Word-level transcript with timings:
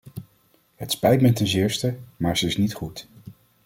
Het 0.75 0.91
spijt 0.91 1.21
mij 1.21 1.31
ten 1.33 1.47
zeerste, 1.47 1.97
maar 2.17 2.37
ze 2.37 2.45
is 2.45 2.57
niet 2.57 2.73
goed. 2.73 3.07